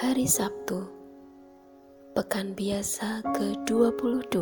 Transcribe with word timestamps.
Hari 0.00 0.24
Sabtu, 0.24 0.80
Pekan 2.16 2.56
Biasa 2.56 3.20
ke-22, 3.36 4.32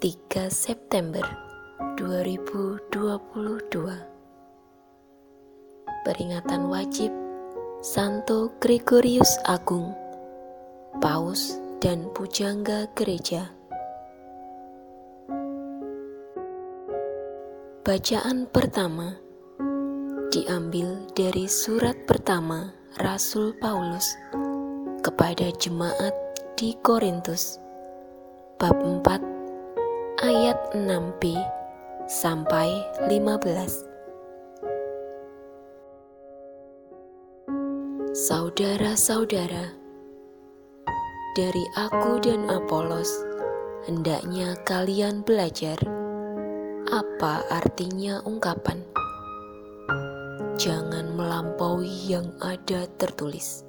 3 0.00 0.48
September 0.48 1.20
2022. 2.00 2.96
Peringatan 6.00 6.72
wajib 6.72 7.12
Santo 7.84 8.56
Gregorius 8.56 9.36
Agung, 9.44 9.92
Paus 10.96 11.60
dan 11.84 12.08
Pujangga 12.16 12.88
Gereja. 12.96 13.52
Bacaan 17.84 18.48
pertama 18.48 19.20
diambil 20.32 21.04
dari 21.12 21.44
surat 21.52 22.08
pertama 22.08 22.75
Rasul 22.96 23.52
Paulus 23.60 24.16
kepada 25.04 25.52
jemaat 25.60 26.16
di 26.56 26.72
Korintus 26.80 27.60
bab 28.56 28.72
4 28.72 30.24
ayat 30.24 30.56
6b 30.72 31.36
sampai 32.08 32.72
15 33.04 33.84
Saudara-saudara, 38.16 39.76
dari 41.36 41.64
aku 41.76 42.16
dan 42.24 42.48
Apolos, 42.48 43.12
hendaknya 43.84 44.56
kalian 44.64 45.20
belajar 45.20 45.76
apa 46.88 47.44
artinya 47.52 48.24
ungkapan. 48.24 48.80
Jangan 50.56 51.12
melampaui 51.12 52.08
yang 52.08 52.32
ada 52.40 52.88
tertulis. 52.96 53.60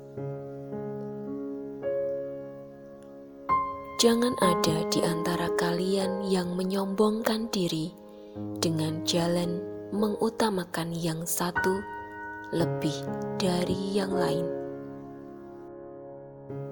Jangan 4.00 4.32
ada 4.40 4.88
di 4.88 5.04
antara 5.04 5.52
kalian 5.60 6.32
yang 6.32 6.56
menyombongkan 6.56 7.52
diri 7.52 7.92
dengan 8.64 9.04
jalan 9.04 9.60
mengutamakan 9.92 10.96
yang 10.96 11.28
satu 11.28 11.84
lebih 12.56 12.96
dari 13.36 13.92
yang 13.92 14.16
lain. 14.16 14.48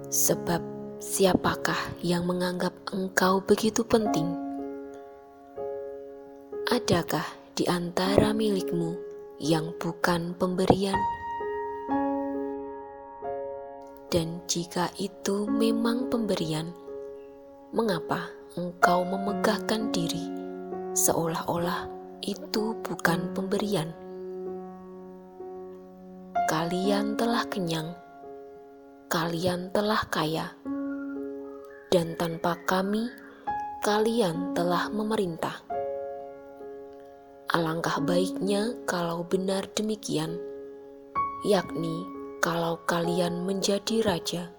Sebab 0.08 0.64
siapakah 1.04 1.92
yang 2.00 2.24
menganggap 2.24 2.72
engkau 2.96 3.44
begitu 3.44 3.84
penting? 3.84 4.32
Adakah 6.72 7.28
di 7.52 7.68
antara 7.68 8.32
milikmu 8.32 9.05
yang 9.36 9.76
bukan 9.76 10.32
pemberian? 10.40 10.96
Dan 14.08 14.40
jika 14.48 14.88
itu 14.96 15.44
memang 15.50 16.08
pemberian, 16.08 16.72
mengapa 17.76 18.32
engkau 18.56 19.04
memegahkan 19.04 19.92
diri 19.92 20.32
seolah-olah 20.96 21.92
itu 22.24 22.80
bukan 22.80 23.36
pemberian? 23.36 23.92
Kalian 26.48 27.20
telah 27.20 27.44
kenyang, 27.52 27.92
kalian 29.12 29.68
telah 29.76 30.00
kaya, 30.08 30.56
dan 31.92 32.16
tanpa 32.16 32.56
kami, 32.64 33.12
kalian 33.84 34.56
telah 34.56 34.88
memerintah. 34.88 35.65
Alangkah 37.56 38.04
baiknya 38.04 38.76
kalau 38.84 39.24
benar 39.24 39.64
demikian, 39.80 40.36
yakni 41.48 42.04
kalau 42.44 42.84
kalian 42.84 43.48
menjadi 43.48 44.04
raja, 44.04 44.52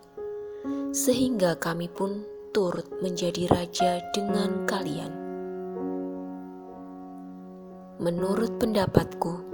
sehingga 0.96 1.60
kami 1.60 1.92
pun 1.92 2.24
turut 2.56 2.88
menjadi 3.04 3.52
raja 3.52 4.00
dengan 4.16 4.64
kalian. 4.64 5.12
Menurut 8.00 8.56
pendapatku, 8.56 9.44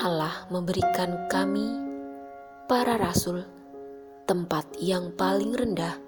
Allah 0.00 0.48
memberikan 0.48 1.28
kami, 1.28 1.68
para 2.64 2.96
rasul, 2.96 3.44
tempat 4.24 4.64
yang 4.80 5.12
paling 5.20 5.52
rendah, 5.52 6.00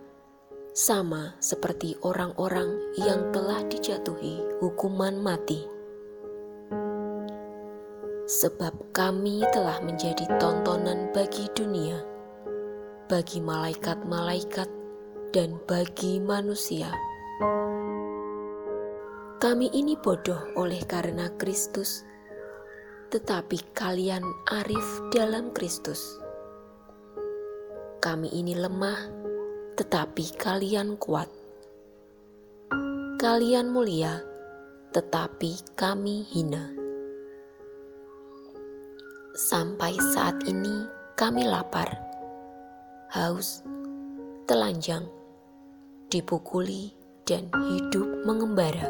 sama 0.72 1.36
seperti 1.36 2.00
orang-orang 2.00 2.96
yang 2.96 3.28
telah 3.28 3.60
dijatuhi 3.68 4.40
hukuman 4.64 5.20
mati 5.20 5.73
sebab 8.24 8.72
kami 8.96 9.44
telah 9.52 9.84
menjadi 9.84 10.24
tontonan 10.40 11.12
bagi 11.12 11.44
dunia, 11.52 12.00
bagi 13.08 13.44
malaikat-malaikat, 13.44 14.68
dan 15.34 15.60
bagi 15.68 16.22
manusia. 16.22 16.88
Kami 19.42 19.68
ini 19.76 19.92
bodoh 20.00 20.40
oleh 20.56 20.80
karena 20.88 21.28
Kristus, 21.36 22.00
tetapi 23.12 23.60
kalian 23.76 24.24
arif 24.48 24.86
dalam 25.12 25.52
Kristus. 25.52 26.00
Kami 28.00 28.32
ini 28.32 28.56
lemah, 28.56 29.00
tetapi 29.76 30.24
kalian 30.40 30.96
kuat. 30.96 31.28
Kalian 33.20 33.68
mulia, 33.68 34.22
tetapi 34.96 35.76
kami 35.76 36.24
hina. 36.24 36.73
Sampai 39.34 39.98
saat 40.14 40.46
ini 40.46 40.86
kami 41.18 41.42
lapar, 41.42 41.90
haus, 43.10 43.66
telanjang, 44.46 45.10
dipukuli, 46.06 46.94
dan 47.26 47.50
hidup 47.50 48.22
mengembara. 48.22 48.86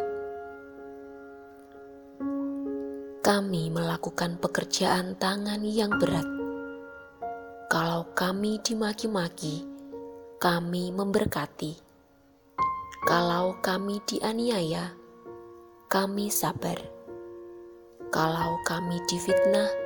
Kami 3.24 3.72
melakukan 3.72 4.36
pekerjaan 4.36 5.16
tangan 5.16 5.64
yang 5.64 5.96
berat. 5.96 6.28
Kalau 7.72 8.12
kami 8.12 8.60
dimaki-maki, 8.60 9.64
kami 10.36 10.92
memberkati. 10.92 11.72
Kalau 13.08 13.56
kami 13.64 13.96
dianiaya, 14.04 14.92
kami 15.88 16.28
sabar. 16.28 16.76
Kalau 18.12 18.60
kami 18.68 19.00
difitnah, 19.08 19.83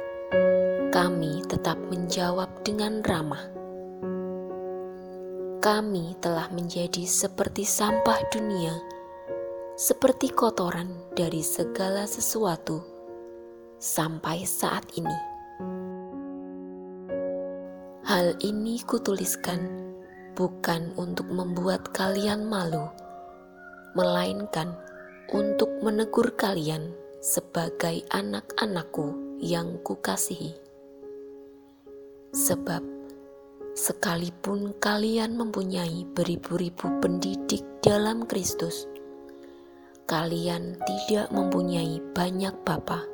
kami 0.98 1.46
tetap 1.46 1.78
menjawab 1.92 2.50
dengan 2.66 3.04
ramah. 3.06 3.44
Kami 5.62 6.18
telah 6.18 6.50
menjadi 6.50 7.06
seperti 7.06 7.62
sampah 7.62 8.18
dunia, 8.34 8.74
seperti 9.78 10.34
kotoran 10.34 10.90
dari 11.14 11.38
segala 11.38 12.02
sesuatu 12.02 12.82
sampai 13.78 14.42
saat 14.42 14.90
ini. 14.98 15.18
Hal 18.02 18.34
ini 18.42 18.82
kutuliskan 18.82 19.92
bukan 20.34 20.96
untuk 20.98 21.30
membuat 21.30 21.94
kalian 21.94 22.42
malu, 22.48 22.90
melainkan 23.94 24.74
untuk 25.30 25.68
menegur 25.78 26.32
kalian 26.34 26.90
sebagai 27.20 28.02
anak-anakku 28.10 29.27
yang 29.38 29.78
kukasihi. 29.86 30.54
Sebab 32.34 32.82
sekalipun 33.78 34.74
kalian 34.82 35.38
mempunyai 35.38 36.04
beribu-ribu 36.12 36.90
pendidik 36.98 37.62
dalam 37.80 38.26
Kristus, 38.26 38.90
kalian 40.10 40.74
tidak 40.84 41.30
mempunyai 41.30 42.02
banyak 42.12 42.52
bapa. 42.66 43.06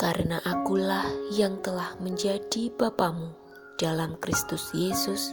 Karena 0.00 0.40
akulah 0.42 1.06
yang 1.30 1.60
telah 1.62 1.94
menjadi 2.00 2.72
bapamu 2.74 3.36
dalam 3.76 4.16
Kristus 4.18 4.72
Yesus 4.72 5.32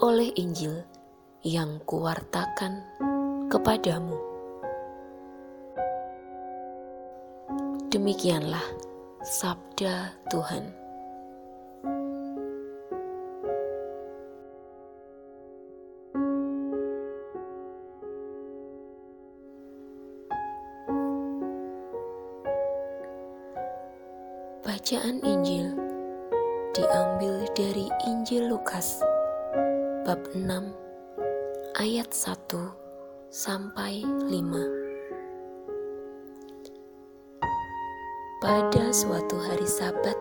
oleh 0.00 0.32
Injil 0.34 0.82
yang 1.44 1.78
kuwartakan 1.84 2.82
kepadamu. 3.52 4.33
Demikianlah 7.94 8.74
sabda 9.22 10.18
Tuhan. 10.26 10.66
Bacaan 24.66 25.22
Injil 25.22 25.70
diambil 26.74 27.46
dari 27.54 27.86
Injil 28.10 28.50
Lukas 28.50 28.98
bab 30.02 30.18
6 30.34 30.50
ayat 31.78 32.10
1 32.10 32.58
sampai 33.30 34.02
5. 34.02 34.83
Pada 38.44 38.92
suatu 38.92 39.40
hari 39.40 39.64
Sabat, 39.64 40.20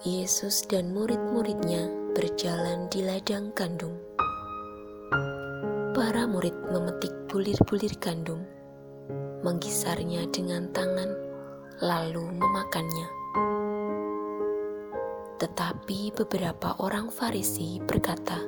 Yesus 0.00 0.64
dan 0.64 0.96
murid-muridnya 0.96 1.92
berjalan 2.16 2.88
di 2.88 3.04
ladang 3.04 3.52
gandum. 3.52 3.92
Para 5.92 6.24
murid 6.24 6.56
memetik 6.72 7.12
bulir-bulir 7.28 7.92
gandum, 8.00 8.40
menggisarnya 9.44 10.24
dengan 10.32 10.72
tangan, 10.72 11.12
lalu 11.84 12.32
memakannya. 12.32 13.08
Tetapi 15.36 16.16
beberapa 16.16 16.80
orang 16.80 17.12
Farisi 17.12 17.76
berkata, 17.84 18.40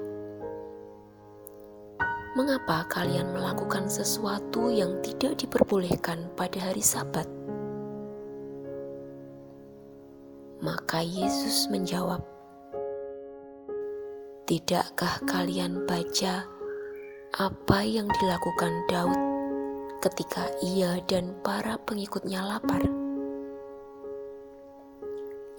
"Mengapa 2.33 2.89
kalian 2.89 3.29
melakukan 3.29 3.93
sesuatu 3.93 4.73
yang 4.73 5.05
tidak 5.05 5.37
diperbolehkan 5.37 6.33
pada 6.33 6.73
hari 6.73 6.81
Sabat?" 6.81 7.44
Maka 10.65 11.05
Yesus 11.05 11.69
menjawab, 11.69 12.25
"Tidakkah 14.49 15.21
kalian 15.29 15.85
baca 15.85 16.49
apa 17.37 17.79
yang 17.85 18.09
dilakukan 18.09 18.73
Daud 18.89 19.21
ketika 20.01 20.49
ia 20.65 21.05
dan 21.05 21.37
para 21.45 21.77
pengikutnya 21.85 22.41
lapar?" 22.41 22.81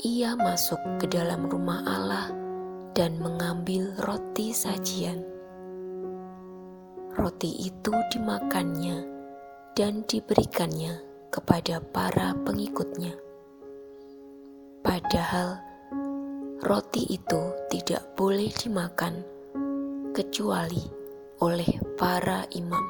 ia 0.06 0.38
masuk 0.38 0.78
ke 1.02 1.10
dalam 1.10 1.50
rumah 1.50 1.82
Allah 1.82 2.30
dan 2.94 3.18
mengambil 3.18 3.90
roti 4.06 4.54
sajian. 4.54 5.18
Roti 7.18 7.66
itu 7.66 7.90
dimakannya 8.14 9.02
dan 9.74 10.06
diberikannya 10.06 11.02
kepada 11.34 11.82
para 11.90 12.38
pengikutnya. 12.46 13.25
Padahal 14.86 15.58
roti 16.62 17.10
itu 17.10 17.42
tidak 17.74 18.06
boleh 18.14 18.54
dimakan 18.54 19.26
kecuali 20.14 20.86
oleh 21.42 21.68
para 21.98 22.46
imam. 22.54 22.86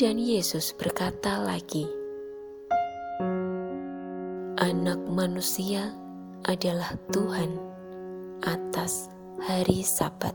Dan 0.00 0.16
Yesus 0.16 0.72
berkata 0.72 1.36
lagi, 1.44 1.84
Anak 4.56 5.04
manusia 5.12 5.92
adalah 6.48 6.96
Tuhan 7.12 7.60
atas 8.40 9.12
hari 9.44 9.84
Sabat. 9.84 10.32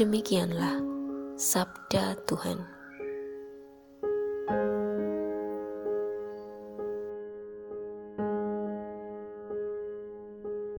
Demikianlah 0.00 0.80
sabda 1.36 2.16
Tuhan. 2.24 2.73